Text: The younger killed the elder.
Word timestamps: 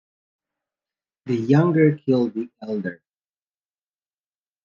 The 1.27 1.35
younger 1.35 1.95
killed 1.95 2.33
the 2.33 2.49
elder. 2.63 3.03